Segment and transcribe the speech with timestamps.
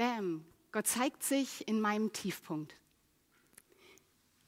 [0.00, 2.74] Bam, Gott zeigt sich in meinem Tiefpunkt.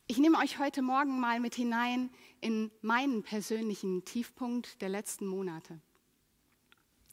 [0.07, 2.09] Ich nehme euch heute Morgen mal mit hinein
[2.41, 5.79] in meinen persönlichen Tiefpunkt der letzten Monate.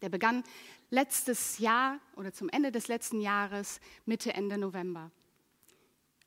[0.01, 0.45] Der begann
[0.89, 5.11] letztes Jahr oder zum Ende des letzten Jahres, Mitte, Ende November.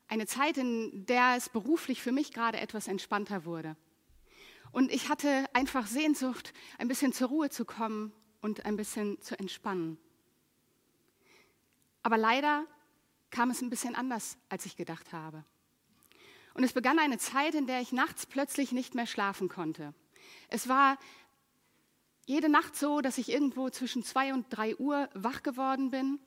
[0.06, 3.74] Eine Zeit, in der es beruflich für mich gerade etwas entspannter wurde.
[4.70, 9.38] Und ich hatte einfach Sehnsucht, ein bisschen zur Ruhe zu kommen und ein bisschen zu
[9.38, 9.96] entspannen.
[12.02, 12.66] Aber leider
[13.30, 15.44] kam es ein bisschen anders, als ich gedacht habe.
[16.54, 19.94] Und es begann eine Zeit, in der ich nachts plötzlich nicht mehr schlafen konnte.
[20.48, 20.98] Es war
[22.26, 26.20] jede Nacht so, dass ich irgendwo zwischen zwei und drei Uhr wach geworden bin.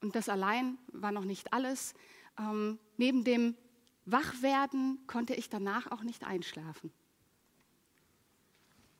[0.00, 1.94] Und das allein war noch nicht alles.
[2.38, 3.56] Ähm, neben dem
[4.04, 6.92] Wachwerden konnte ich danach auch nicht einschlafen.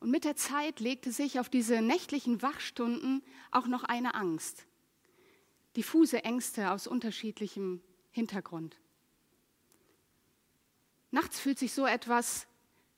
[0.01, 3.23] Und mit der Zeit legte sich auf diese nächtlichen Wachstunden
[3.53, 4.67] auch noch eine Angst.
[5.77, 8.77] Diffuse Ängste aus unterschiedlichem Hintergrund.
[11.11, 12.47] Nachts fühlt sich so etwas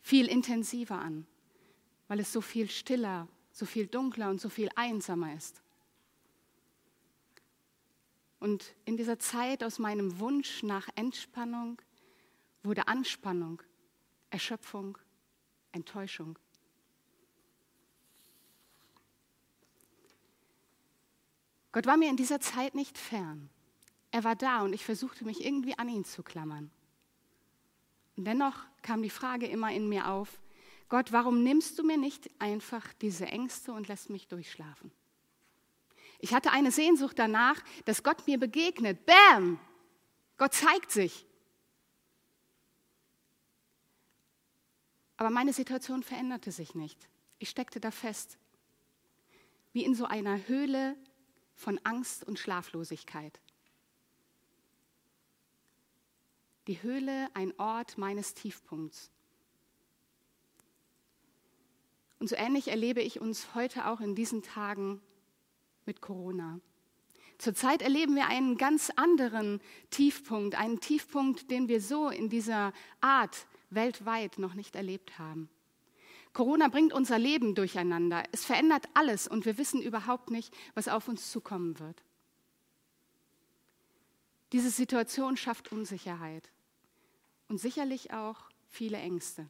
[0.01, 1.27] viel intensiver an,
[2.09, 5.63] weil es so viel stiller, so viel dunkler und so viel einsamer ist.
[8.39, 11.81] Und in dieser Zeit aus meinem Wunsch nach Entspannung
[12.63, 13.63] wurde Anspannung,
[14.31, 14.99] Erschöpfung,
[15.73, 16.39] Enttäuschung.
[21.75, 23.51] Gott war mir in dieser Zeit nicht fern.
[24.13, 26.71] Er war da und ich versuchte mich irgendwie an ihn zu klammern.
[28.17, 30.41] Und dennoch kam die Frage immer in mir auf,
[30.89, 34.93] Gott, warum nimmst du mir nicht einfach diese Ängste und lässt mich durchschlafen?
[36.21, 39.05] Ich hatte eine Sehnsucht danach, dass Gott mir begegnet.
[39.05, 39.59] Bam!
[40.37, 41.27] Gott zeigt sich.
[45.17, 47.09] Aber meine Situation veränderte sich nicht.
[47.41, 48.39] Ich steckte da fest,
[49.73, 50.97] wie in so einer Höhle
[51.55, 53.41] von Angst und Schlaflosigkeit.
[56.67, 59.11] Die Höhle ein Ort meines Tiefpunkts.
[62.19, 65.03] Und so ähnlich erlebe ich uns heute auch in diesen Tagen
[65.85, 66.61] mit Corona.
[67.37, 69.61] Zurzeit erleben wir einen ganz anderen
[69.91, 75.51] Tiefpunkt, einen Tiefpunkt, den wir so in dieser Art weltweit noch nicht erlebt haben.
[76.35, 78.25] Corona bringt unser Leben durcheinander.
[78.33, 82.03] Es verändert alles und wir wissen überhaupt nicht, was auf uns zukommen wird.
[84.53, 86.51] Diese Situation schafft Unsicherheit
[87.49, 89.49] und sicherlich auch viele Ängste.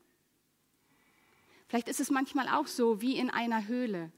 [1.69, 4.13] Vielleicht ist es manchmal auch so wie in einer Höhle.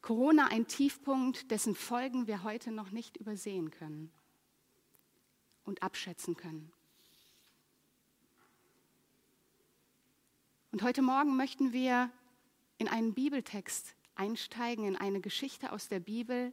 [0.00, 4.10] Corona ein Tiefpunkt, dessen Folgen wir heute noch nicht übersehen können
[5.64, 6.72] und abschätzen können.
[10.74, 12.10] Und heute Morgen möchten wir
[12.78, 16.52] in einen Bibeltext einsteigen, in eine Geschichte aus der Bibel,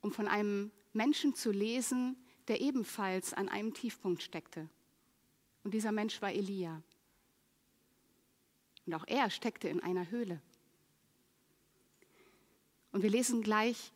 [0.00, 2.16] um von einem Menschen zu lesen,
[2.48, 4.68] der ebenfalls an einem Tiefpunkt steckte.
[5.62, 6.82] Und dieser Mensch war Elia.
[8.86, 10.42] Und auch er steckte in einer Höhle.
[12.90, 13.92] Und wir lesen gleich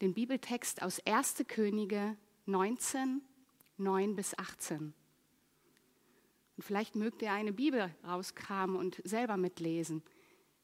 [0.00, 1.44] den Bibeltext aus 1.
[1.46, 2.16] Könige
[2.46, 3.22] 19,
[3.76, 4.92] 9 bis 18.
[6.56, 10.02] Und vielleicht mögt ihr eine Bibel rauskramen und selber mitlesen.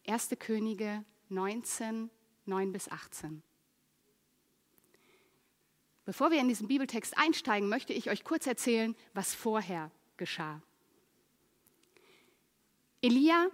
[0.07, 0.31] 1.
[0.39, 2.11] Könige 19,
[2.47, 3.43] 9 bis 18.
[6.05, 10.61] Bevor wir in diesen Bibeltext einsteigen, möchte ich euch kurz erzählen, was vorher geschah.
[13.03, 13.49] Elia,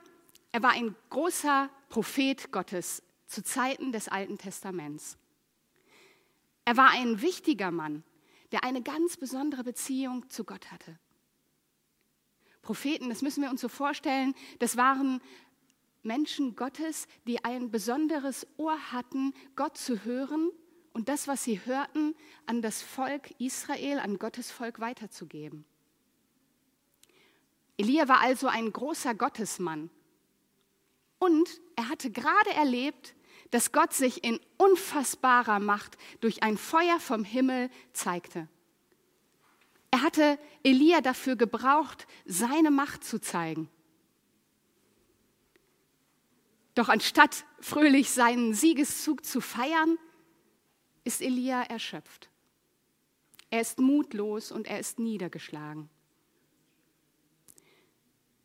[0.52, 5.18] er war ein großer Prophet Gottes zu Zeiten des Alten Testaments.
[6.64, 8.02] Er war ein wichtiger Mann,
[8.52, 10.98] der eine ganz besondere Beziehung zu Gott hatte.
[12.68, 15.22] Propheten, das müssen wir uns so vorstellen, das waren
[16.02, 20.50] Menschen Gottes, die ein besonderes Ohr hatten, Gott zu hören
[20.92, 22.14] und das, was sie hörten,
[22.44, 25.64] an das Volk Israel, an Gottes Volk weiterzugeben.
[27.78, 29.88] Elia war also ein großer Gottesmann.
[31.18, 33.14] Und er hatte gerade erlebt,
[33.50, 38.46] dass Gott sich in unfassbarer Macht durch ein Feuer vom Himmel zeigte.
[39.90, 43.68] Er hatte Elia dafür gebraucht, seine Macht zu zeigen.
[46.74, 49.98] Doch anstatt fröhlich seinen Siegeszug zu feiern,
[51.04, 52.30] ist Elia erschöpft.
[53.50, 55.88] Er ist mutlos und er ist niedergeschlagen.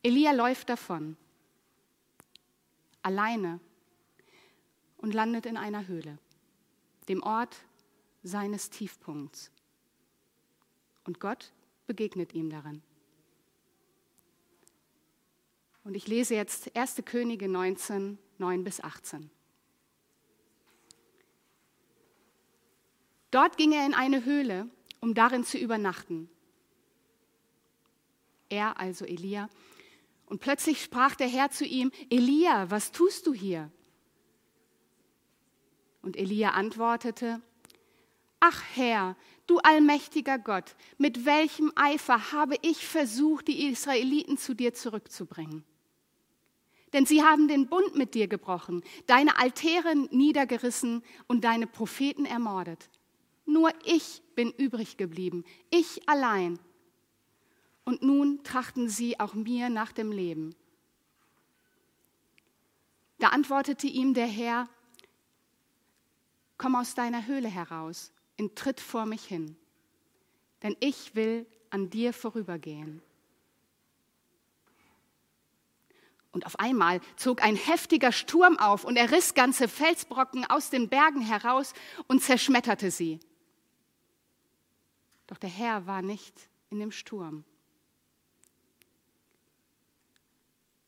[0.02, 1.16] Elia läuft davon,
[3.02, 3.60] alleine
[4.98, 6.18] und landet in einer Höhle,
[7.08, 7.56] dem Ort
[8.24, 9.53] seines Tiefpunkts.
[11.06, 11.54] Und Gott
[11.88, 12.82] begegnet ihm darin.
[15.84, 17.02] Und ich lese jetzt 1.
[17.06, 19.30] Könige 19, 9 bis 18.
[23.32, 24.70] Dort ging er in eine Höhle,
[25.02, 26.30] um darin zu übernachten.
[28.48, 29.50] Er, also Elia.
[30.28, 33.72] Und plötzlich sprach der Herr zu ihm, Elia, was tust du hier?
[36.02, 37.42] Und Elia antwortete,
[38.40, 39.16] Ach Herr,
[39.48, 45.64] du allmächtiger Gott, mit welchem Eifer habe ich versucht, die Israeliten zu dir zurückzubringen?
[46.94, 52.90] Denn sie haben den Bund mit dir gebrochen, deine Altäre niedergerissen und deine Propheten ermordet.
[53.46, 56.60] Nur ich bin übrig geblieben, ich allein.
[57.84, 60.56] Und nun trachten sie auch mir nach dem Leben.
[63.18, 64.70] Da antwortete ihm der Herr,
[66.58, 69.56] komm aus deiner Höhle heraus und tritt vor mich hin,
[70.62, 73.02] denn ich will an dir vorübergehen.
[76.32, 80.90] Und auf einmal zog ein heftiger Sturm auf und er riss ganze Felsbrocken aus den
[80.90, 81.74] Bergen heraus
[82.08, 83.20] und zerschmetterte sie.
[85.28, 87.46] Doch der Herr war nicht in dem Sturm.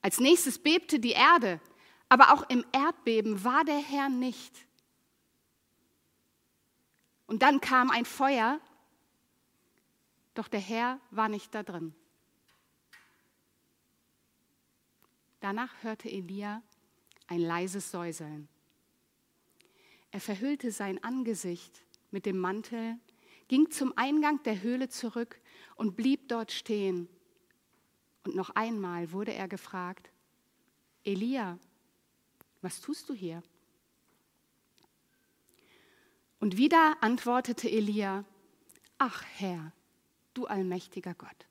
[0.01, 1.59] Als nächstes bebte die Erde,
[2.09, 4.64] aber auch im Erdbeben war der Herr nicht.
[7.27, 8.59] Und dann kam ein Feuer,
[10.33, 11.95] doch der Herr war nicht da drin.
[15.39, 16.61] Danach hörte Elia
[17.27, 18.47] ein leises Säuseln.
[20.11, 22.97] Er verhüllte sein Angesicht mit dem Mantel,
[23.47, 25.39] ging zum Eingang der Höhle zurück
[25.75, 27.09] und blieb dort stehen.
[28.23, 30.09] Und noch einmal wurde er gefragt,
[31.03, 31.59] Elia,
[32.61, 33.43] was tust du hier?
[36.45, 38.23] Und wieder antwortete Elia,
[38.99, 39.71] ach Herr,
[40.35, 41.47] du allmächtiger Gott,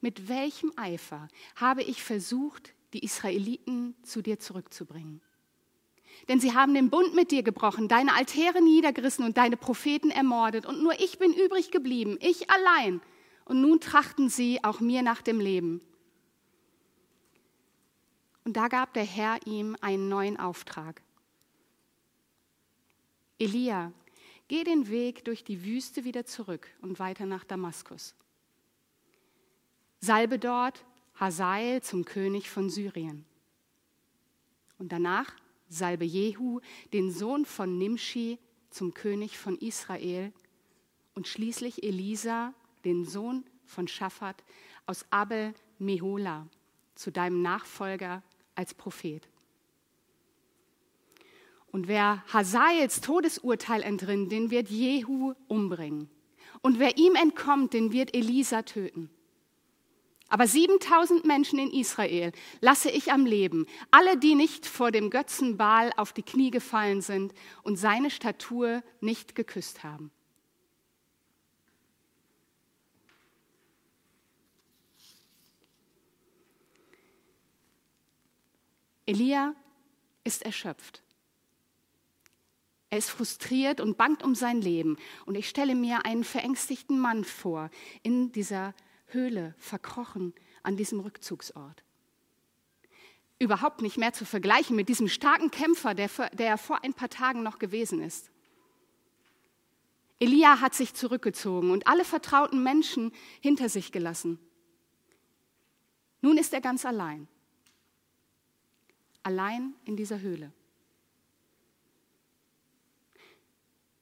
[0.00, 5.20] mit welchem Eifer habe ich versucht, die Israeliten zu dir zurückzubringen?
[6.28, 10.64] Denn sie haben den Bund mit dir gebrochen, deine Altäre niedergerissen und deine Propheten ermordet.
[10.64, 13.00] Und nur ich bin übrig geblieben, ich allein.
[13.46, 15.80] Und nun trachten sie auch mir nach dem Leben.
[18.44, 21.02] Und da gab der Herr ihm einen neuen Auftrag.
[23.40, 23.92] Elia,
[24.50, 28.16] Geh den Weg durch die Wüste wieder zurück und weiter nach Damaskus.
[30.00, 33.24] Salbe dort Hazael zum König von Syrien.
[34.76, 35.32] Und danach
[35.68, 36.58] salbe Jehu,
[36.92, 40.32] den Sohn von Nimshi, zum König von Israel.
[41.14, 42.52] Und schließlich Elisa,
[42.84, 44.42] den Sohn von Schafat
[44.84, 46.48] aus Abel Mehola,
[46.96, 48.24] zu deinem Nachfolger
[48.56, 49.28] als Prophet.
[51.72, 56.10] Und wer Hazaels Todesurteil entrinnt, den wird Jehu umbringen.
[56.62, 59.08] Und wer ihm entkommt, den wird Elisa töten.
[60.28, 65.56] Aber 7000 Menschen in Israel lasse ich am Leben, alle, die nicht vor dem Götzen
[65.56, 70.12] Baal auf die Knie gefallen sind und seine Statur nicht geküsst haben.
[79.06, 79.56] Elia
[80.22, 81.02] ist erschöpft.
[82.90, 84.96] Er ist frustriert und bangt um sein Leben.
[85.24, 87.70] Und ich stelle mir einen verängstigten Mann vor,
[88.02, 88.74] in dieser
[89.06, 90.34] Höhle, verkrochen
[90.64, 91.84] an diesem Rückzugsort.
[93.38, 97.42] Überhaupt nicht mehr zu vergleichen mit diesem starken Kämpfer, der, der vor ein paar Tagen
[97.42, 98.30] noch gewesen ist.
[100.18, 104.38] Elia hat sich zurückgezogen und alle vertrauten Menschen hinter sich gelassen.
[106.20, 107.26] Nun ist er ganz allein.
[109.22, 110.52] Allein in dieser Höhle.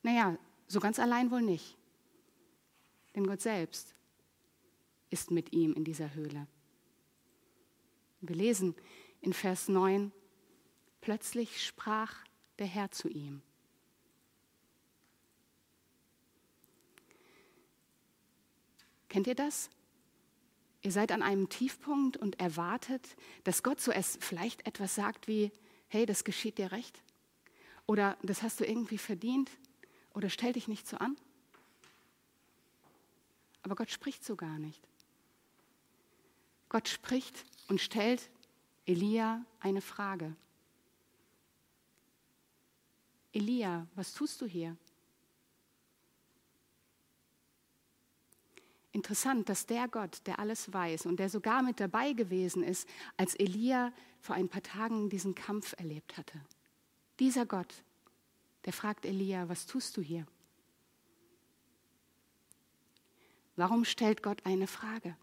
[0.02, 1.76] Naja, so ganz allein wohl nicht.
[3.14, 3.94] Denn Gott selbst
[5.10, 6.46] ist mit ihm in dieser Höhle.
[8.20, 8.74] Wir lesen
[9.20, 10.12] in Vers 9,
[11.00, 12.24] plötzlich sprach
[12.58, 13.42] der Herr zu ihm.
[19.08, 19.70] Kennt ihr das?
[20.82, 25.50] Ihr seid an einem Tiefpunkt und erwartet, dass Gott es vielleicht etwas sagt wie,
[25.88, 27.02] hey, das geschieht dir recht.
[27.86, 29.50] Oder das hast du irgendwie verdient.
[30.18, 31.16] Oder stell dich nicht so an.
[33.62, 34.82] Aber Gott spricht so gar nicht.
[36.68, 38.28] Gott spricht und stellt
[38.84, 40.34] Elia eine Frage.
[43.32, 44.76] Elia, was tust du hier?
[48.90, 53.36] Interessant, dass der Gott, der alles weiß und der sogar mit dabei gewesen ist, als
[53.36, 56.40] Elia vor ein paar Tagen diesen Kampf erlebt hatte.
[57.20, 57.84] Dieser Gott
[58.68, 60.26] der fragt Elia, was tust du hier?
[63.56, 65.16] Warum stellt Gott eine Frage?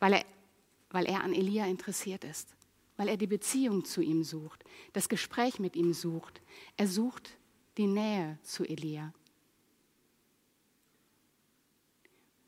[0.00, 0.24] Weil er,
[0.90, 2.56] weil er an Elia interessiert ist.
[2.96, 6.42] weil er die Beziehung zu ihm sucht, das Gespräch mit ihm sucht.
[6.76, 7.30] Er sucht
[7.76, 9.14] die Nähe zu Elia.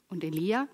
[0.08, 0.66] Und Elia?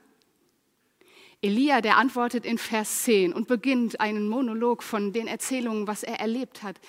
[1.42, 6.20] Elia, der antwortet in Vers 10 und beginnt einen Monolog von den Erzählungen, was er
[6.20, 6.80] erlebt hat.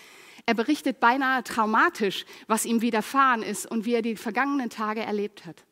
[0.48, 5.46] Er berichtet beinahe traumatisch, was ihm widerfahren ist und wie er die vergangenen Tage erlebt
[5.46, 5.66] hat.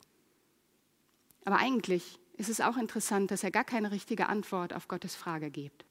[1.45, 5.49] Aber eigentlich ist es auch interessant, dass er gar keine richtige Antwort auf Gottes Frage
[5.49, 5.85] gibt.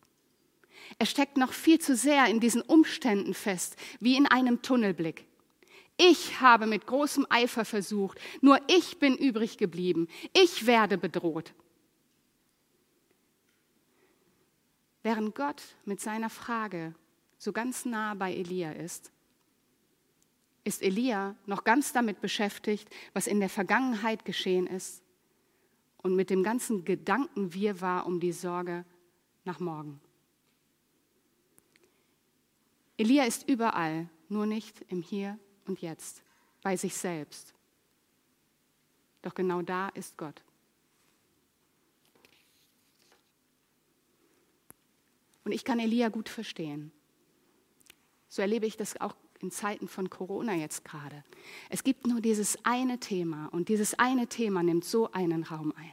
[0.98, 5.26] Er steckt noch viel zu sehr in diesen Umständen fest, wie in einem Tunnelblick.
[5.96, 10.08] Ich habe mit großem Eifer versucht, nur ich bin übrig geblieben.
[10.34, 11.54] Ich werde bedroht.
[15.02, 16.94] Während Gott mit seiner Frage
[17.44, 19.12] so ganz nah bei Elia ist,
[20.64, 25.02] ist Elia noch ganz damit beschäftigt, was in der Vergangenheit geschehen ist
[25.98, 28.86] und mit dem ganzen Gedanken war um die Sorge
[29.44, 30.00] nach morgen.
[32.96, 36.22] Elia ist überall, nur nicht im Hier und Jetzt,
[36.62, 37.52] bei sich selbst.
[39.20, 40.42] Doch genau da ist Gott.
[45.44, 46.90] Und ich kann Elia gut verstehen.
[48.34, 51.22] So erlebe ich das auch in Zeiten von Corona jetzt gerade.
[51.70, 55.92] Es gibt nur dieses eine Thema und dieses eine Thema nimmt so einen Raum ein.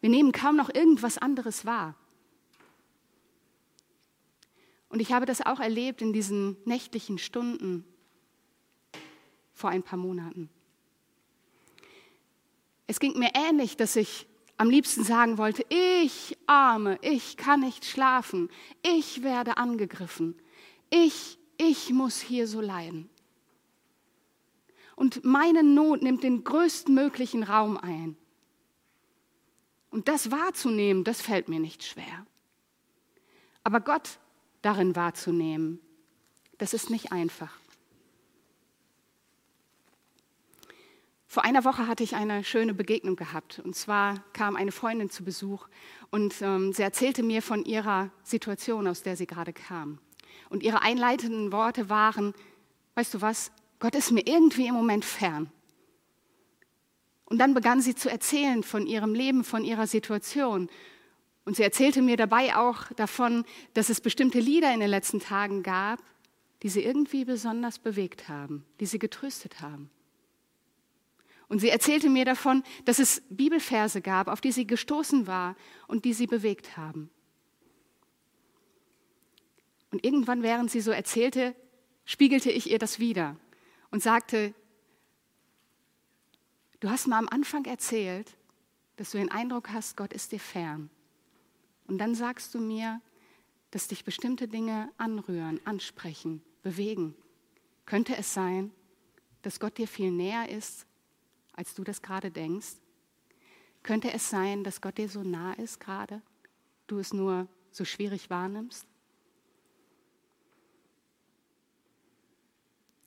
[0.00, 1.94] Wir nehmen kaum noch irgendwas anderes wahr.
[4.88, 7.84] Und ich habe das auch erlebt in diesen nächtlichen Stunden
[9.52, 10.50] vor ein paar Monaten.
[12.88, 14.26] Es ging mir ähnlich, dass ich
[14.56, 18.50] am liebsten sagen wollte, ich arme, ich kann nicht schlafen,
[18.82, 20.36] ich werde angegriffen,
[20.90, 23.10] ich, ich muss hier so leiden.
[24.96, 28.16] Und meine Not nimmt den größtmöglichen Raum ein.
[29.90, 32.26] Und das wahrzunehmen, das fällt mir nicht schwer.
[33.64, 34.18] Aber Gott
[34.62, 35.80] darin wahrzunehmen,
[36.58, 37.58] das ist nicht einfach.
[41.34, 43.58] Vor einer Woche hatte ich eine schöne Begegnung gehabt.
[43.58, 45.66] Und zwar kam eine Freundin zu Besuch
[46.12, 49.98] und ähm, sie erzählte mir von ihrer Situation, aus der sie gerade kam.
[50.48, 52.34] Und ihre einleitenden Worte waren,
[52.94, 53.50] weißt du was,
[53.80, 55.50] Gott ist mir irgendwie im Moment fern.
[57.24, 60.70] Und dann begann sie zu erzählen von ihrem Leben, von ihrer Situation.
[61.44, 65.64] Und sie erzählte mir dabei auch davon, dass es bestimmte Lieder in den letzten Tagen
[65.64, 65.98] gab,
[66.62, 69.90] die sie irgendwie besonders bewegt haben, die sie getröstet haben.
[71.48, 76.04] Und sie erzählte mir davon, dass es Bibelverse gab, auf die sie gestoßen war und
[76.04, 77.10] die sie bewegt haben.
[79.90, 81.54] Und irgendwann, während sie so erzählte,
[82.04, 83.36] spiegelte ich ihr das wieder
[83.90, 84.54] und sagte,
[86.80, 88.36] du hast mal am Anfang erzählt,
[88.96, 90.90] dass du den Eindruck hast, Gott ist dir fern.
[91.86, 93.00] Und dann sagst du mir,
[93.70, 97.14] dass dich bestimmte Dinge anrühren, ansprechen, bewegen.
[97.86, 98.72] Könnte es sein,
[99.42, 100.86] dass Gott dir viel näher ist,
[101.54, 102.76] als du das gerade denkst?
[103.82, 106.22] Könnte es sein, dass Gott dir so nah ist gerade,
[106.86, 108.86] du es nur so schwierig wahrnimmst?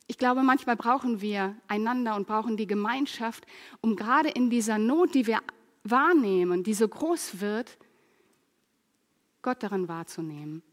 [0.07, 3.45] Ich glaube, manchmal brauchen wir einander und brauchen die Gemeinschaft,
[3.81, 5.41] um gerade in dieser Not, die wir
[5.83, 7.77] wahrnehmen, die so groß wird,
[9.41, 10.63] Gott darin wahrzunehmen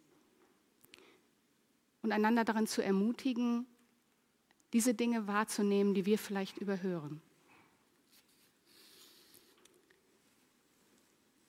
[2.02, 3.66] und einander darin zu ermutigen,
[4.72, 7.22] diese Dinge wahrzunehmen, die wir vielleicht überhören.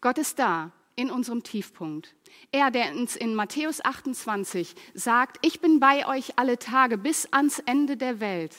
[0.06, 2.14] Gott ist da in unserem Tiefpunkt.
[2.52, 7.58] Er, der uns in Matthäus 28 sagt, ich bin bei euch alle Tage bis ans
[7.58, 8.56] Ende der Welt.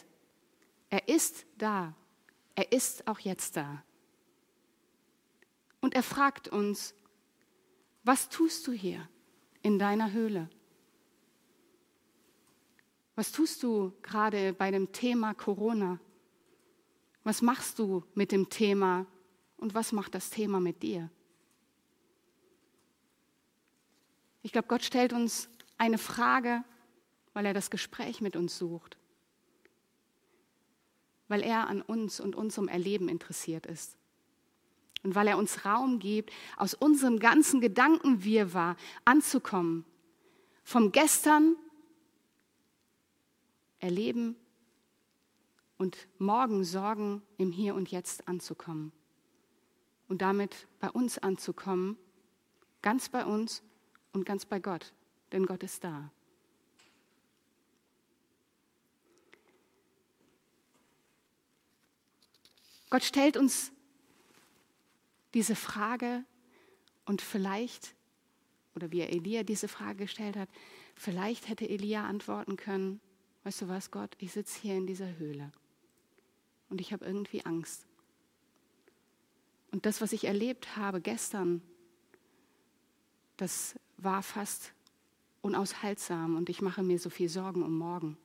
[0.91, 1.95] Er ist da.
[2.57, 3.85] Er ist auch jetzt da.
[5.81, 6.97] Und er fragt uns,
[8.03, 9.09] was tust du hier
[9.63, 10.51] in deiner Höhle?
[13.15, 16.01] Was tust du gerade bei dem Thema Corona?
[17.23, 19.07] Was machst du mit dem Thema
[19.59, 21.09] und was macht das Thema mit dir?
[24.47, 26.63] Ich glaube, Gott stellt uns eine Frage,
[27.33, 28.97] weil er das Gespräch mit uns sucht,
[31.27, 33.97] weil er an uns und unserem Erleben interessiert ist.
[35.03, 39.85] Und weil er uns Raum gibt, aus unserem ganzen Gedankenwirrwarr anzukommen,
[40.63, 41.57] vom Gestern
[43.81, 44.37] erleben
[45.77, 48.93] und morgen Sorgen im Hier und Jetzt anzukommen.
[50.07, 51.99] Und damit bei uns anzukommen,
[52.81, 53.65] ganz bei uns
[54.17, 54.95] und ganz bei Gott,
[55.31, 56.11] denn Gott ist da.
[62.89, 63.73] Gott stellt uns
[65.35, 66.25] diese Frage
[67.05, 67.95] und vielleicht
[68.75, 70.49] oder wie er Elia diese Frage gestellt hat,
[70.95, 73.03] vielleicht hätte Elia antworten können,
[73.45, 75.53] weißt du was, Gott, ich sitze hier in dieser Höhle
[76.71, 77.87] und ich habe irgendwie Angst.
[79.73, 81.61] Und das, was ich erlebt habe gestern,
[83.37, 84.73] das war fast
[85.43, 88.17] unaushaltsam und ich mache mir so viel Sorgen um morgen.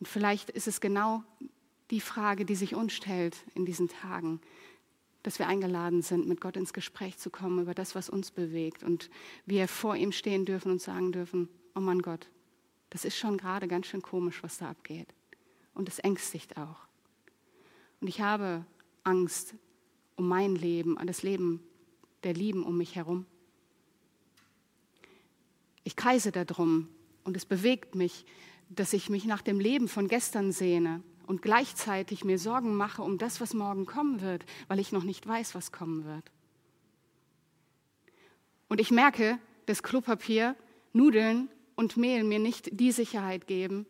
[0.00, 1.22] Und vielleicht ist es genau
[1.90, 4.40] die Frage, die sich uns stellt in diesen Tagen,
[5.22, 8.82] dass wir eingeladen sind, mit Gott ins Gespräch zu kommen über das, was uns bewegt
[8.82, 9.10] und
[9.44, 12.28] wir vor ihm stehen dürfen und sagen dürfen, oh Mann Gott,
[12.90, 15.08] das ist schon gerade ganz schön komisch, was da abgeht.
[15.74, 16.86] Und es ängstigt auch.
[18.00, 18.64] Und ich habe
[19.04, 19.54] Angst
[20.16, 21.60] um mein Leben, an das Leben
[22.24, 23.26] der Lieben um mich herum.
[25.84, 26.88] Ich kreise darum
[27.24, 28.24] und es bewegt mich,
[28.68, 33.18] dass ich mich nach dem Leben von gestern sehne und gleichzeitig mir Sorgen mache um
[33.18, 36.30] das, was morgen kommen wird, weil ich noch nicht weiß, was kommen wird.
[38.68, 40.56] Und ich merke, dass Klopapier,
[40.92, 43.86] Nudeln und Mehl mir nicht die Sicherheit geben,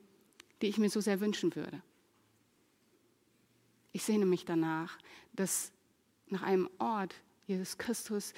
[0.60, 1.82] die ich mir so sehr wünschen würde.
[3.92, 4.98] Ich sehne mich danach,
[5.32, 5.72] dass
[6.28, 7.14] nach einem Ort,
[7.46, 8.34] Jesus Christus,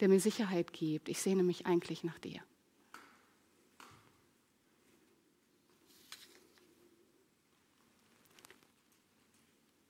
[0.00, 2.40] der mir Sicherheit gibt, ich sehne mich eigentlich nach dir.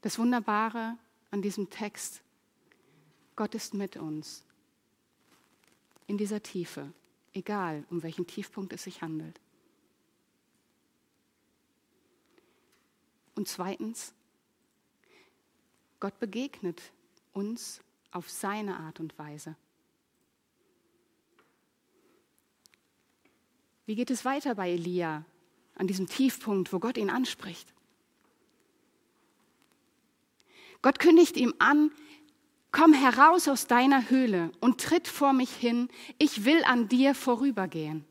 [0.01, 0.97] Das Wunderbare
[1.33, 2.23] an diesem Text,
[3.35, 4.45] Gott ist mit uns
[6.07, 6.93] in dieser Tiefe,
[7.33, 9.41] egal um welchen Tiefpunkt es sich handelt.
[13.35, 14.15] Und zweitens,
[15.99, 16.81] Gott begegnet
[17.33, 17.81] uns
[18.17, 19.57] auf seine Art und Weise.
[23.85, 25.25] Wie geht es weiter bei Elia
[25.77, 27.73] an diesem Tiefpunkt, wo Gott ihn anspricht?
[30.83, 31.91] Gott kündigt ihm an,
[32.73, 38.05] komm heraus aus deiner Höhle und tritt vor mich hin, ich will an dir vorübergehen.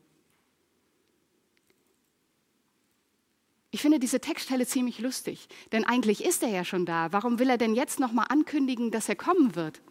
[3.70, 7.12] Ich finde diese Textstelle ziemlich lustig, denn eigentlich ist er ja schon da.
[7.12, 9.82] Warum will er denn jetzt nochmal ankündigen, dass er kommen wird?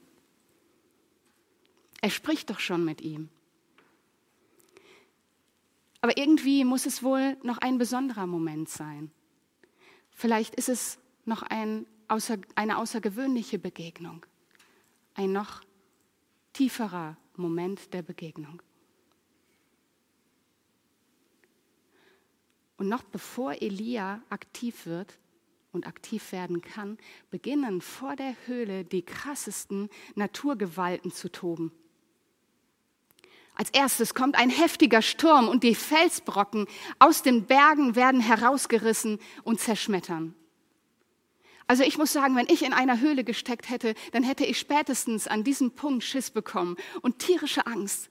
[2.05, 3.29] Er spricht doch schon mit ihm.
[6.01, 9.09] Aber irgendwie muss es wohl noch ein besonderer Moment sein.
[10.11, 14.23] Vielleicht ist es noch ein außer, eine außergewöhnliche Begegnung,
[15.15, 15.63] ein noch
[16.53, 18.61] tieferer Moment der Begegnung.
[22.77, 25.17] Und noch bevor Elia aktiv wird
[25.71, 26.99] und aktiv werden kann,
[27.31, 31.71] beginnen vor der Höhle die krassesten Naturgewalten zu toben.
[33.55, 36.67] Als erstes kommt ein heftiger Sturm und die Felsbrocken
[36.99, 40.35] aus den Bergen werden herausgerissen und zerschmettern.
[41.67, 45.27] Also ich muss sagen, wenn ich in einer Höhle gesteckt hätte, dann hätte ich spätestens
[45.27, 48.09] an diesem Punkt Schiss bekommen und tierische Angst.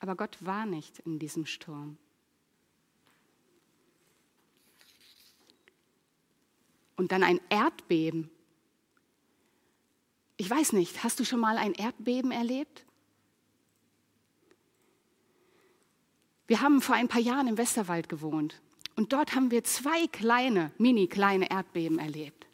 [0.00, 1.98] Aber Gott war nicht in diesem Sturm.
[6.96, 8.30] Und dann ein Erdbeben.
[10.40, 12.86] Ich weiß nicht, hast du schon mal ein Erdbeben erlebt?
[16.46, 18.62] Wir haben vor ein paar Jahren im Westerwald gewohnt
[18.94, 22.46] und dort haben wir zwei kleine, mini kleine Erdbeben erlebt.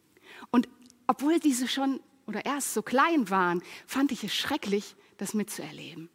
[0.51, 0.67] Und
[1.07, 6.09] obwohl diese schon oder erst so klein waren, fand ich es schrecklich, das mitzuerleben.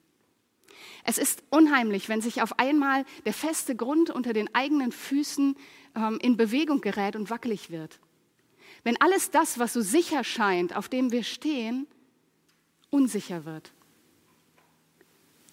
[1.04, 5.56] Es ist unheimlich, wenn sich auf einmal der feste Grund unter den eigenen Füßen
[5.96, 8.00] ähm, in Bewegung gerät und wackelig wird.
[8.84, 11.88] Wenn alles das, was so sicher scheint, auf dem wir stehen,
[12.90, 13.74] unsicher wird.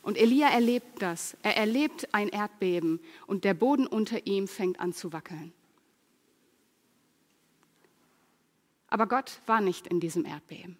[0.02, 1.36] Und Elia erlebt das.
[1.42, 5.52] Er erlebt ein Erdbeben und der Boden unter ihm fängt an zu wackeln.
[8.88, 10.78] Aber Gott war nicht in diesem Erdbeben.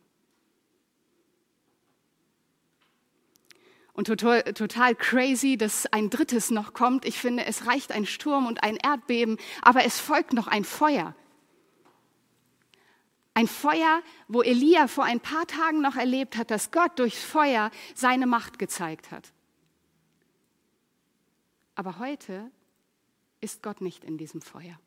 [3.93, 7.05] Und total, total crazy, dass ein drittes noch kommt.
[7.05, 11.17] Ich finde, es reicht ein Sturm und ein Erdbeben, aber es folgt noch ein Feuer.
[13.37, 17.71] Ein Feuer, wo Elia vor ein paar Tagen noch erlebt hat, dass Gott durch Feuer
[17.95, 19.31] seine Macht gezeigt hat.
[21.75, 22.51] Aber heute
[23.43, 24.81] ist Gott nicht in diesem Feuer.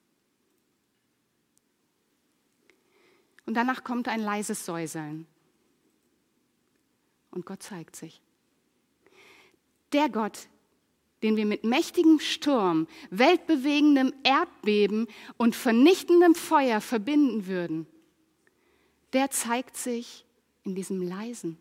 [3.45, 5.27] Und danach kommt ein leises Säuseln.
[7.29, 8.19] Und Gott zeigt sich.
[9.93, 10.47] Der Gott,
[11.21, 15.05] den wir mit mächtigem Sturm, weltbewegendem Erdbeben
[15.37, 17.85] und vernichtendem Feuer verbinden würden,
[19.13, 20.25] der zeigt sich
[20.63, 21.57] in diesem Leisen,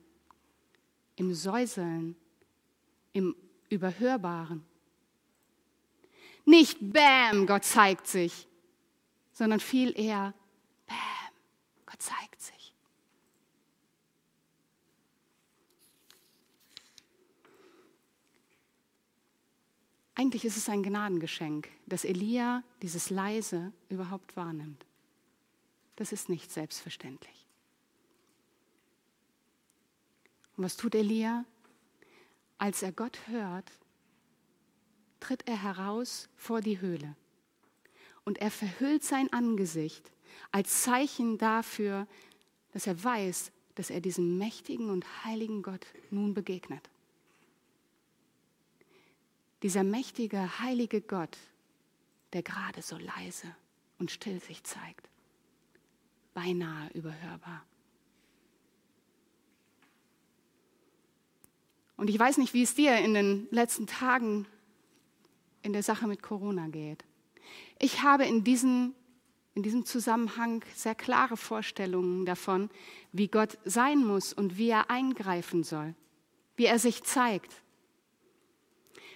[1.16, 2.16] im Säuseln,
[3.12, 3.34] im
[3.68, 4.64] Überhörbaren.
[6.44, 8.46] Nicht Bäm, Gott zeigt sich,
[9.32, 10.34] sondern viel eher
[10.86, 10.96] Bäm,
[11.86, 12.74] Gott zeigt sich.
[20.18, 24.84] Eigentlich ist es ein Gnadengeschenk, dass Elia dieses Leise überhaupt wahrnimmt.
[25.94, 27.37] Das ist nicht selbstverständlich.
[30.58, 31.44] Und was tut Elia?
[32.58, 33.70] Als er Gott hört,
[35.20, 37.14] tritt er heraus vor die Höhle
[38.24, 40.10] und er verhüllt sein Angesicht
[40.50, 42.08] als Zeichen dafür,
[42.72, 46.90] dass er weiß, dass er diesem mächtigen und heiligen Gott nun begegnet.
[49.62, 51.38] Dieser mächtige, heilige Gott,
[52.32, 53.54] der gerade so leise
[54.00, 55.08] und still sich zeigt,
[56.34, 57.64] beinahe überhörbar.
[61.98, 64.46] Und ich weiß nicht, wie es dir in den letzten Tagen
[65.62, 67.04] in der Sache mit Corona geht.
[67.80, 68.94] Ich habe in diesem,
[69.54, 72.70] in diesem Zusammenhang sehr klare Vorstellungen davon,
[73.10, 75.96] wie Gott sein muss und wie er eingreifen soll,
[76.54, 77.52] wie er sich zeigt.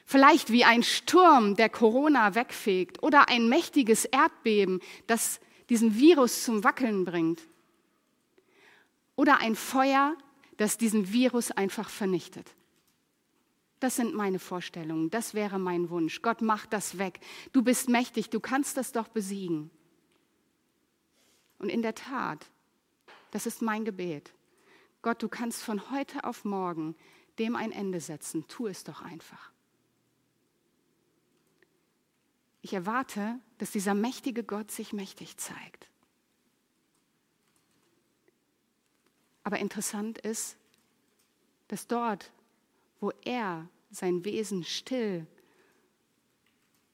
[0.04, 5.38] Vielleicht wie ein Sturm, der Corona wegfegt oder ein mächtiges Erdbeben, das
[5.70, 7.46] diesen Virus zum Wackeln bringt.
[9.14, 10.16] Oder ein Feuer,
[10.56, 12.56] das diesen Virus einfach vernichtet.
[13.82, 16.22] Das sind meine Vorstellungen, das wäre mein Wunsch.
[16.22, 17.18] Gott macht das weg.
[17.52, 19.72] Du bist mächtig, du kannst das doch besiegen.
[21.58, 22.48] Und in der Tat,
[23.32, 24.32] das ist mein Gebet.
[25.02, 26.94] Gott, du kannst von heute auf morgen
[27.40, 28.46] dem ein Ende setzen.
[28.46, 29.50] Tu es doch einfach.
[32.60, 35.88] Ich erwarte, dass dieser mächtige Gott sich mächtig zeigt.
[39.42, 40.56] Aber interessant ist,
[41.66, 42.30] dass dort,
[43.02, 45.26] wo er sein Wesen still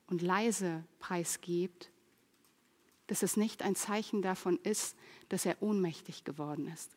[0.06, 1.90] und leise preisgibt,
[3.08, 4.96] dass es nicht ein Zeichen davon ist,
[5.28, 6.96] dass er ohnmächtig geworden ist.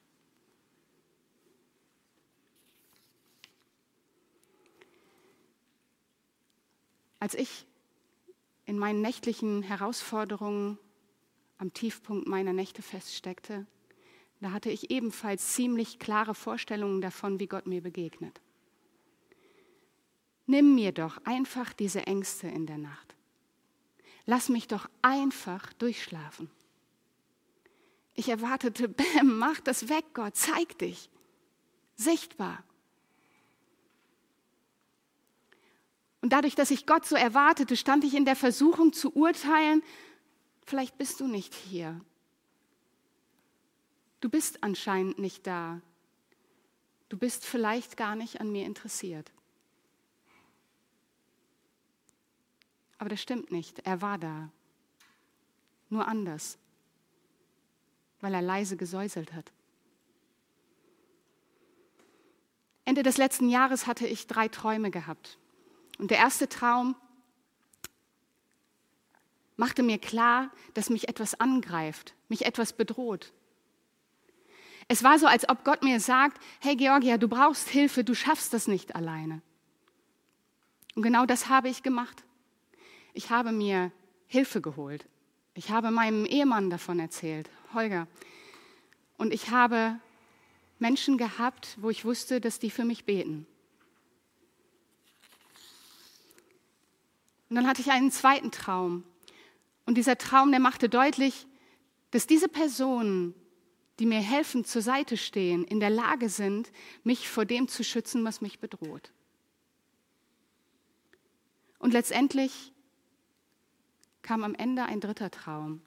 [7.19, 7.67] Als ich
[8.65, 10.79] in meinen nächtlichen Herausforderungen
[11.57, 13.67] am Tiefpunkt meiner Nächte feststeckte,
[14.39, 18.41] da hatte ich ebenfalls ziemlich klare Vorstellungen davon, wie Gott mir begegnet.
[20.51, 23.15] Nimm mir doch einfach diese Ängste in der Nacht.
[24.25, 26.51] Lass mich doch einfach durchschlafen.
[28.15, 31.09] Ich erwartete, Bäm, mach das weg, Gott, zeig dich.
[31.95, 32.65] Sichtbar.
[36.19, 39.81] Und dadurch, dass ich Gott so erwartete, stand ich in der Versuchung zu urteilen,
[40.65, 42.01] vielleicht bist du nicht hier.
[44.19, 45.79] Du bist anscheinend nicht da.
[47.07, 49.31] Du bist vielleicht gar nicht an mir interessiert.
[53.01, 53.79] Aber das stimmt nicht.
[53.79, 54.51] Er war da.
[55.89, 56.59] Nur anders.
[58.19, 59.51] Weil er leise gesäuselt hat.
[62.85, 65.39] Ende des letzten Jahres hatte ich drei Träume gehabt.
[65.97, 66.95] Und der erste Traum
[69.57, 73.33] machte mir klar, dass mich etwas angreift, mich etwas bedroht.
[74.89, 78.53] Es war so, als ob Gott mir sagt, hey Georgia, du brauchst Hilfe, du schaffst
[78.53, 79.41] das nicht alleine.
[80.93, 82.23] Und genau das habe ich gemacht.
[83.13, 83.91] Ich habe mir
[84.27, 85.05] Hilfe geholt.
[85.53, 88.07] Ich habe meinem Ehemann davon erzählt, Holger.
[89.17, 89.99] Und ich habe
[90.79, 93.45] Menschen gehabt, wo ich wusste, dass die für mich beten.
[97.49, 99.03] Und dann hatte ich einen zweiten Traum.
[99.85, 101.45] Und dieser Traum, der machte deutlich,
[102.11, 103.35] dass diese Personen,
[103.99, 106.71] die mir helfen, zur Seite stehen, in der Lage sind,
[107.03, 109.11] mich vor dem zu schützen, was mich bedroht.
[111.77, 112.70] Und letztendlich
[114.31, 115.81] kam am Ende ein dritter Traum.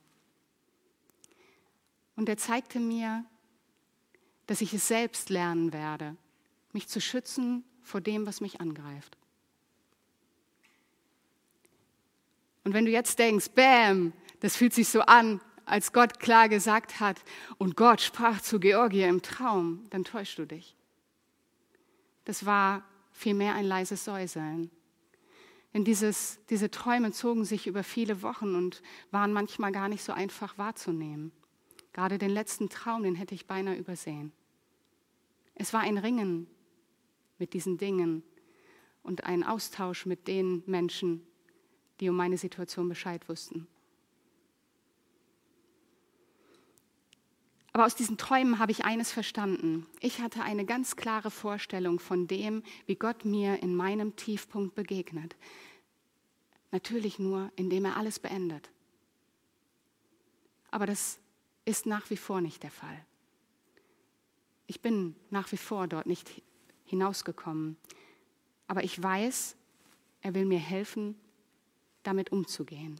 [2.14, 3.24] Und er zeigte mir,
[4.46, 6.14] dass ich es selbst lernen werde,
[6.74, 9.16] mich zu schützen vor dem, was mich angreift.
[12.64, 17.00] Und wenn du jetzt denkst, bam, das fühlt sich so an, als Gott klar gesagt
[17.00, 17.24] hat,
[17.56, 20.76] und Gott sprach zu Georgia im Traum, dann täuschst du dich.
[22.26, 24.70] Das war vielmehr ein leises Säuseln.
[25.74, 30.12] Denn dieses, diese Träume zogen sich über viele Wochen und waren manchmal gar nicht so
[30.12, 31.32] einfach wahrzunehmen.
[31.92, 34.32] Gerade den letzten Traum, den hätte ich beinahe übersehen.
[35.56, 36.46] Es war ein Ringen
[37.38, 38.22] mit diesen Dingen
[39.02, 41.26] und ein Austausch mit den Menschen,
[42.00, 43.66] die um meine Situation Bescheid wussten.
[47.74, 49.86] Aber aus diesen Träumen habe ich eines verstanden.
[49.98, 55.34] Ich hatte eine ganz klare Vorstellung von dem, wie Gott mir in meinem Tiefpunkt begegnet.
[56.70, 58.70] Natürlich nur, indem er alles beendet.
[60.70, 61.18] Aber das
[61.64, 63.04] ist nach wie vor nicht der Fall.
[64.68, 66.42] Ich bin nach wie vor dort nicht
[66.84, 67.76] hinausgekommen.
[68.68, 69.56] Aber ich weiß,
[70.24, 71.16] Er will mir helfen,
[72.02, 72.98] damit umzugehen.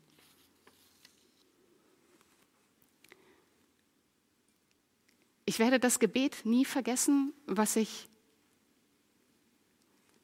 [5.47, 8.09] Ich werde das Gebet nie vergessen, was ich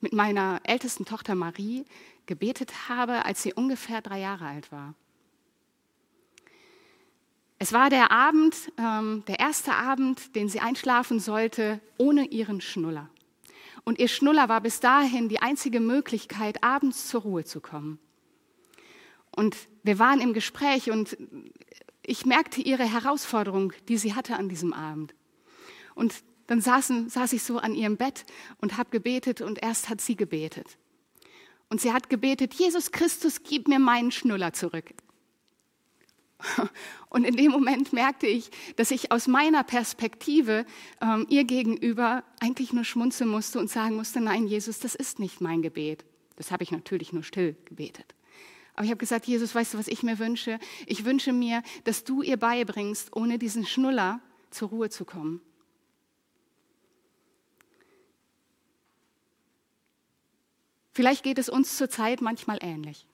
[0.01, 1.85] mit meiner ältesten Tochter Marie
[2.25, 4.95] gebetet habe, als sie ungefähr drei Jahre alt war.
[7.59, 13.11] Es war der Abend, ähm, der erste Abend, den sie einschlafen sollte, ohne ihren Schnuller.
[13.85, 17.99] Und ihr Schnuller war bis dahin die einzige Möglichkeit, abends zur Ruhe zu kommen.
[19.31, 21.19] Und wir waren im Gespräch und
[22.03, 25.15] ich merkte ihre Herausforderung, die sie hatte an diesem Abend.
[25.95, 26.15] Und
[26.47, 28.25] dann saßen, saß ich so an ihrem Bett
[28.61, 30.79] und habe gebetet und erst hat sie gebetet.
[31.69, 34.93] Und sie hat gebetet, Jesus Christus, gib mir meinen Schnuller zurück.
[37.11, 40.65] Und in dem Moment merkte ich, dass ich aus meiner Perspektive
[41.01, 45.41] ähm, ihr gegenüber eigentlich nur schmunzeln musste und sagen musste, nein, Jesus, das ist nicht
[45.41, 46.05] mein Gebet.
[46.37, 48.15] Das habe ich natürlich nur still gebetet.
[48.81, 50.59] Aber ich habe gesagt, Jesus, weißt du, was ich mir wünsche?
[50.87, 55.43] Ich wünsche mir, dass du ihr beibringst, ohne diesen Schnuller zur Ruhe zu kommen.
[60.95, 63.07] Vielleicht geht es uns zurzeit manchmal ähnlich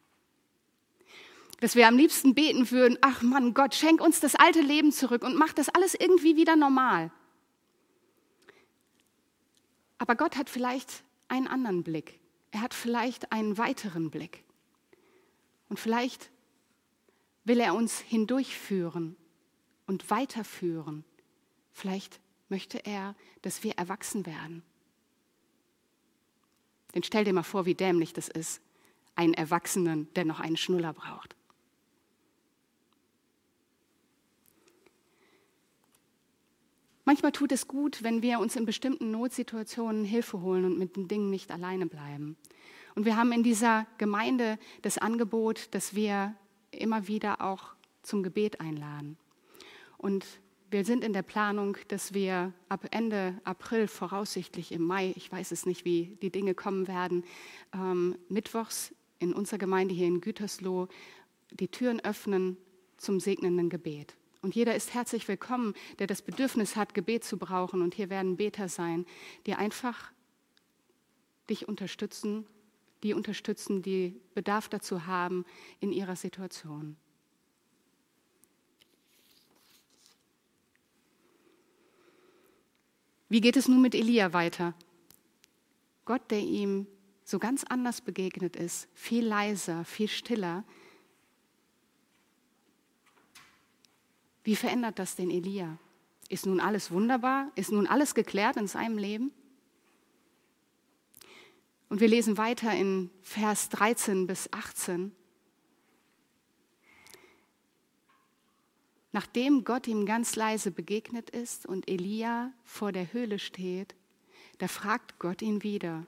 [1.58, 5.24] dass wir am liebsten beten würden, ach Mann, Gott, schenk uns das alte Leben zurück
[5.24, 7.10] und mach das alles irgendwie wieder normal.
[9.98, 12.20] Aber Gott hat vielleicht einen anderen Blick.
[12.52, 14.45] Er hat vielleicht einen weiteren Blick.
[15.68, 16.30] Und vielleicht
[17.44, 19.16] will er uns hindurchführen
[19.86, 21.04] und weiterführen.
[21.72, 24.62] Vielleicht möchte er, dass wir erwachsen werden.
[26.94, 28.60] Denn stell dir mal vor, wie dämlich das ist,
[29.14, 31.36] einen Erwachsenen, der noch einen Schnuller braucht.
[37.04, 41.06] Manchmal tut es gut, wenn wir uns in bestimmten Notsituationen Hilfe holen und mit den
[41.06, 42.36] Dingen nicht alleine bleiben.
[42.96, 46.34] Und wir haben in dieser Gemeinde das Angebot, dass wir
[46.70, 49.18] immer wieder auch zum Gebet einladen.
[49.98, 50.24] Und
[50.70, 55.52] wir sind in der Planung, dass wir ab Ende April, voraussichtlich im Mai, ich weiß
[55.52, 57.22] es nicht, wie die Dinge kommen werden,
[57.74, 60.88] ähm, mittwochs in unserer Gemeinde hier in Gütersloh
[61.50, 62.56] die Türen öffnen
[62.96, 64.16] zum segnenden Gebet.
[64.40, 67.82] Und jeder ist herzlich willkommen, der das Bedürfnis hat, Gebet zu brauchen.
[67.82, 69.04] Und hier werden Beter sein,
[69.44, 70.12] die einfach
[71.48, 72.46] dich unterstützen,
[73.02, 75.44] die unterstützen, die Bedarf dazu haben
[75.80, 76.96] in ihrer Situation.
[83.28, 84.74] Wie geht es nun mit Elia weiter?
[86.04, 86.86] Gott, der ihm
[87.24, 90.64] so ganz anders begegnet ist, viel leiser, viel stiller,
[94.46, 95.76] Wie verändert das den Elia?
[96.28, 97.50] Ist nun alles wunderbar?
[97.56, 99.32] Ist nun alles geklärt in seinem Leben?
[101.88, 105.12] Und wir lesen weiter in Vers 13 bis 18.
[109.12, 113.94] Nachdem Gott ihm ganz leise begegnet ist und Elia vor der Höhle steht,
[114.58, 116.06] da fragt Gott ihn wieder,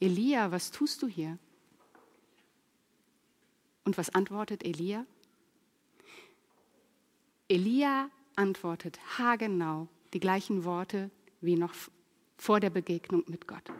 [0.00, 1.38] Elia, was tust du hier?
[3.84, 5.04] Und was antwortet Elia?
[7.48, 11.74] Elia antwortet haargenau die gleichen Worte wie noch
[12.36, 13.70] vor der Begegnung mit Gott.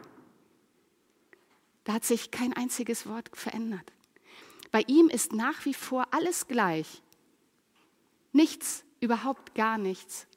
[1.83, 3.91] Da hat sich kein einziges Wort verändert.
[4.71, 7.01] Bei ihm ist nach wie vor alles gleich.
[8.31, 10.27] Nichts, überhaupt gar nichts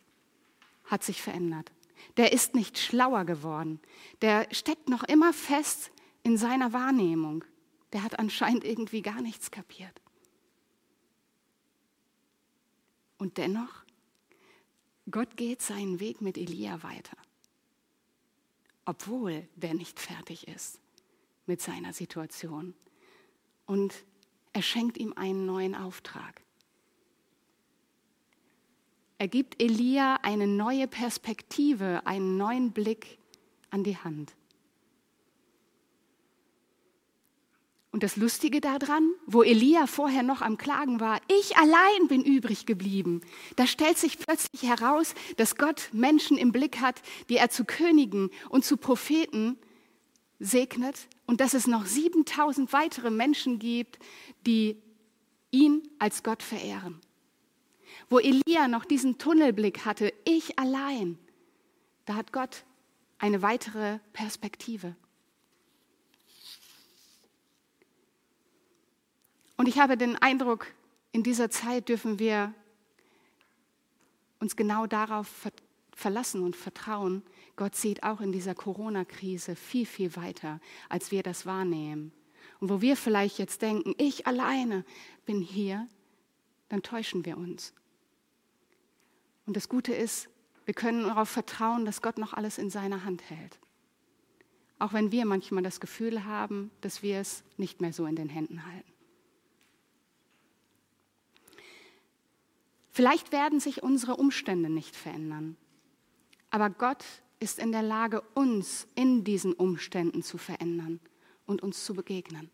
[0.86, 1.70] hat sich verändert.
[2.16, 3.80] Der ist nicht schlauer geworden.
[4.22, 5.90] Der steckt noch immer fest
[6.22, 7.44] in seiner Wahrnehmung.
[7.92, 10.00] Der hat anscheinend irgendwie gar nichts kapiert.
[13.18, 13.84] Und dennoch,
[15.10, 17.16] Gott geht seinen Weg mit Elia weiter,
[18.84, 20.80] obwohl der nicht fertig ist
[21.46, 22.74] mit seiner Situation.
[23.66, 24.04] Und
[24.52, 26.42] er schenkt ihm einen neuen Auftrag.
[29.18, 33.18] Er gibt Elia eine neue Perspektive, einen neuen Blick
[33.70, 34.34] an die Hand.
[37.90, 42.66] Und das Lustige daran, wo Elia vorher noch am Klagen war, ich allein bin übrig
[42.66, 43.20] geblieben,
[43.54, 48.30] da stellt sich plötzlich heraus, dass Gott Menschen im Blick hat, die er zu Königen
[48.48, 49.58] und zu Propheten
[50.44, 53.98] segnet und dass es noch 7000 weitere Menschen gibt,
[54.46, 54.76] die
[55.50, 57.00] ihn als Gott verehren.
[58.08, 61.18] Wo Elia noch diesen Tunnelblick hatte, ich allein,
[62.04, 62.64] da hat Gott
[63.18, 64.96] eine weitere Perspektive.
[69.56, 70.66] Und ich habe den Eindruck,
[71.12, 72.52] in dieser Zeit dürfen wir
[74.40, 75.48] uns genau darauf
[75.92, 77.22] verlassen und vertrauen.
[77.56, 82.12] Gott sieht auch in dieser Corona-Krise viel, viel weiter, als wir das wahrnehmen.
[82.60, 84.84] und wo wir vielleicht jetzt denken, ich alleine
[85.26, 85.88] bin hier,
[86.68, 87.74] dann täuschen wir uns.
[89.46, 90.28] Und das Gute ist,
[90.64, 93.58] wir können darauf vertrauen, dass Gott noch alles in seiner Hand hält.
[94.78, 98.28] Auch wenn wir manchmal das Gefühl haben, dass wir es nicht mehr so in den
[98.28, 98.92] Händen halten.
[102.90, 105.56] Vielleicht werden sich unsere Umstände nicht verändern,
[106.50, 107.04] aber Gott
[107.40, 111.00] ist in der Lage, uns in diesen Umständen zu verändern
[111.46, 112.50] und uns zu begegnen.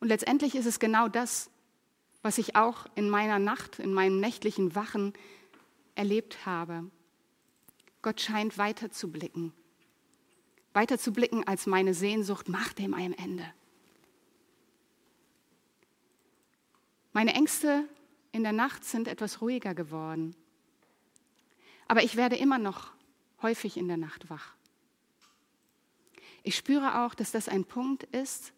[0.00, 1.50] Und letztendlich ist es genau das,
[2.22, 5.12] was ich auch in meiner Nacht, in meinen nächtlichen Wachen
[5.94, 6.90] erlebt habe.
[8.02, 9.52] Gott scheint weiter zu blicken.
[10.72, 13.44] Weiter zu blicken als meine Sehnsucht macht dem ein Ende.
[17.12, 17.88] Meine Ängste
[18.32, 20.34] in der Nacht sind etwas ruhiger geworden.
[21.86, 22.92] Aber ich werde immer noch
[23.42, 24.54] häufig in der Nacht wach.
[26.42, 28.52] Ich spüre auch, dass das ein Punkt ist,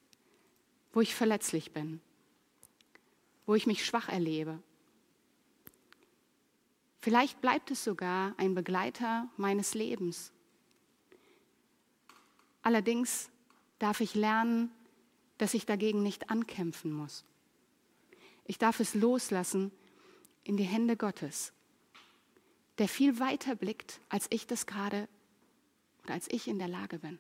[0.92, 2.00] wo ich verletzlich bin
[3.46, 4.58] wo ich mich schwach erlebe.
[7.00, 10.32] Vielleicht bleibt es sogar ein Begleiter meines Lebens.
[12.62, 13.30] Allerdings
[13.78, 14.72] darf ich lernen,
[15.38, 17.24] dass ich dagegen nicht ankämpfen muss.
[18.44, 19.70] Ich darf es loslassen
[20.42, 21.52] in die Hände Gottes,
[22.78, 25.08] der viel weiter blickt, als ich das gerade
[26.04, 27.18] oder als ich in der Lage bin.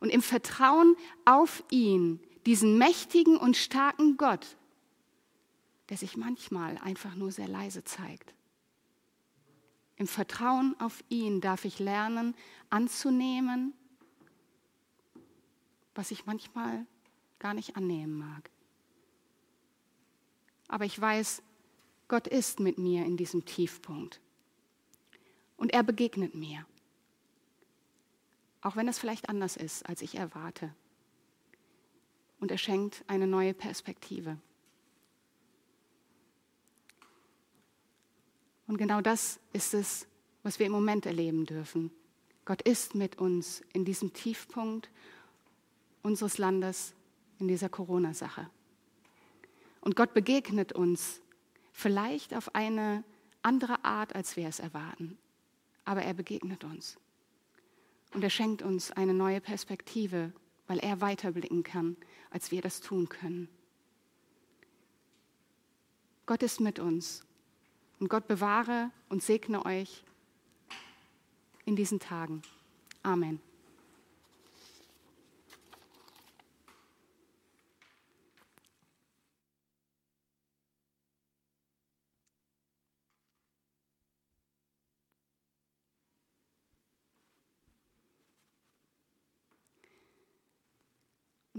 [0.00, 4.56] Und im Vertrauen auf ihn, diesen mächtigen und starken Gott,
[5.90, 8.34] der sich manchmal einfach nur sehr leise zeigt.
[9.96, 12.34] Im Vertrauen auf ihn darf ich lernen,
[12.70, 13.74] anzunehmen,
[15.94, 16.86] was ich manchmal
[17.38, 18.48] gar nicht annehmen mag.
[20.68, 21.42] Aber ich weiß,
[22.10, 24.20] Gott ist mit mir in diesem Tiefpunkt.
[25.56, 26.66] Und er begegnet mir.
[28.62, 30.74] Auch wenn es vielleicht anders ist, als ich erwarte.
[32.40, 34.38] Und er schenkt eine neue Perspektive.
[38.66, 40.08] Und genau das ist es,
[40.42, 41.92] was wir im Moment erleben dürfen.
[42.44, 44.90] Gott ist mit uns in diesem Tiefpunkt
[46.02, 46.92] unseres Landes,
[47.38, 48.50] in dieser Corona-Sache.
[49.80, 51.20] Und Gott begegnet uns
[51.80, 53.04] vielleicht auf eine
[53.42, 55.18] andere Art, als wir es erwarten.
[55.84, 56.98] Aber er begegnet uns.
[58.12, 60.32] Und er schenkt uns eine neue Perspektive,
[60.66, 61.96] weil er weiterblicken kann,
[62.30, 63.48] als wir das tun können.
[66.26, 67.24] Gott ist mit uns
[67.98, 70.04] und Gott bewahre und segne euch
[71.64, 72.42] in diesen Tagen.
[73.02, 73.40] Amen.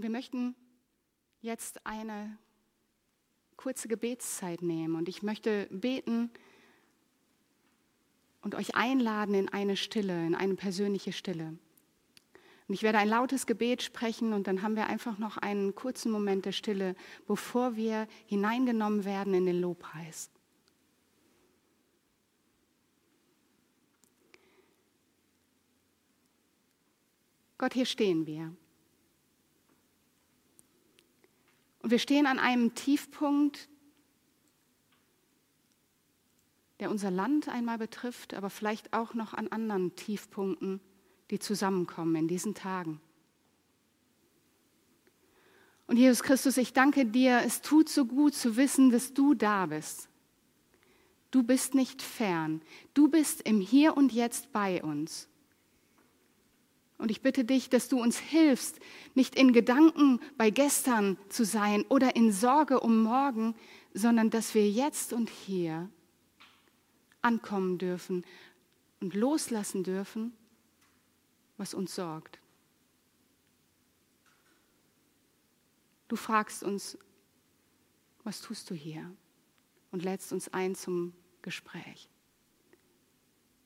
[0.02, 0.54] Wir möchten
[1.40, 2.36] jetzt eine
[3.56, 6.30] kurze Gebetszeit nehmen und ich möchte beten
[8.42, 11.56] und euch einladen in eine Stille, in eine persönliche Stille.
[12.68, 16.10] Und ich werde ein lautes Gebet sprechen und dann haben wir einfach noch einen kurzen
[16.10, 20.30] Moment der Stille, bevor wir hineingenommen werden in den Lobpreis.
[27.58, 28.56] Gott, hier stehen wir.
[31.82, 33.68] Und wir stehen an einem Tiefpunkt,
[36.80, 40.80] der unser Land einmal betrifft, aber vielleicht auch noch an anderen Tiefpunkten,
[41.30, 43.00] die zusammenkommen in diesen Tagen.
[45.86, 49.66] Und Jesus Christus, ich danke dir, es tut so gut zu wissen, dass du da
[49.66, 50.08] bist.
[51.30, 52.62] Du bist nicht fern,
[52.94, 55.28] du bist im Hier und Jetzt bei uns.
[57.02, 58.78] Und ich bitte dich, dass du uns hilfst,
[59.16, 63.56] nicht in Gedanken bei gestern zu sein oder in Sorge um morgen,
[63.92, 65.90] sondern dass wir jetzt und hier
[67.20, 68.24] ankommen dürfen
[69.00, 70.32] und loslassen dürfen,
[71.56, 72.38] was uns sorgt.
[76.06, 76.96] Du fragst uns,
[78.22, 79.12] was tust du hier?
[79.90, 82.08] Und lädst uns ein zum Gespräch.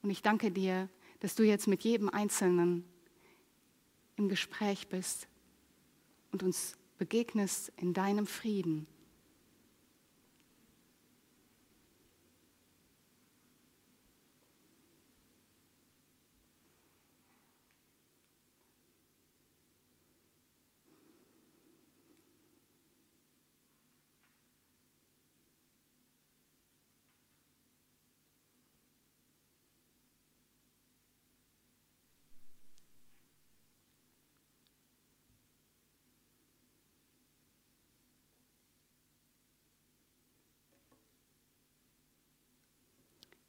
[0.00, 0.88] Und ich danke dir,
[1.20, 2.95] dass du jetzt mit jedem Einzelnen
[4.16, 5.28] im Gespräch bist
[6.32, 8.86] und uns begegnest in deinem Frieden.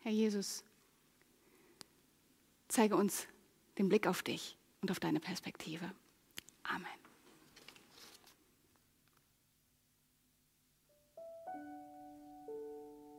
[0.07, 0.63] Herr Jesus,
[2.69, 3.27] zeige uns
[3.77, 5.91] den Blick auf dich und auf deine Perspektive.
[6.63, 7.06] Amen.